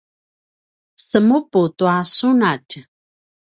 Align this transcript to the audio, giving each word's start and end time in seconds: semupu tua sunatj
semupu 1.07 1.61
tua 1.77 1.95
sunatj 2.15 2.71